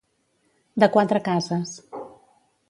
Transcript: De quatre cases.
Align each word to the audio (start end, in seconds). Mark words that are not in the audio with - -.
De 0.83 0.89
quatre 0.95 1.21
cases. 1.29 1.75